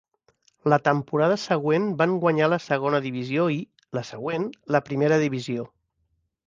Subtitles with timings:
[0.71, 3.61] La temporada següent van guanyar la Segona Divisió i,
[4.01, 5.73] la següent, la Primera Divisió.